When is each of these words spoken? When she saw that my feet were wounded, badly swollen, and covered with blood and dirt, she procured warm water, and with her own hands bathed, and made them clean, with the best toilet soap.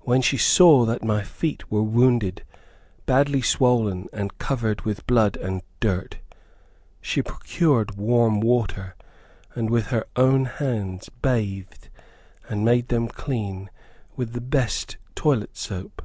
When 0.00 0.20
she 0.20 0.36
saw 0.36 0.84
that 0.84 1.02
my 1.02 1.22
feet 1.22 1.70
were 1.70 1.82
wounded, 1.82 2.44
badly 3.06 3.40
swollen, 3.40 4.06
and 4.12 4.36
covered 4.36 4.82
with 4.82 5.06
blood 5.06 5.36
and 5.38 5.62
dirt, 5.80 6.18
she 7.00 7.22
procured 7.22 7.96
warm 7.96 8.40
water, 8.40 8.96
and 9.54 9.70
with 9.70 9.86
her 9.86 10.04
own 10.14 10.44
hands 10.44 11.08
bathed, 11.08 11.88
and 12.50 12.66
made 12.66 12.88
them 12.88 13.08
clean, 13.08 13.70
with 14.14 14.34
the 14.34 14.42
best 14.42 14.98
toilet 15.14 15.56
soap. 15.56 16.02